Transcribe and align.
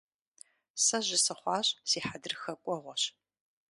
Сэ 0.83 0.97
жьы 1.05 1.17
сыхъуащ, 1.25 1.67
си 1.89 1.99
хьэдрыхэ 2.05 2.53
кӀуэгъуэщ. 2.63 3.03